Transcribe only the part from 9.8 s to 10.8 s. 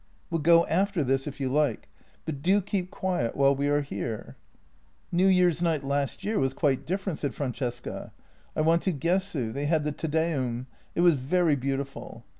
the Te Deum;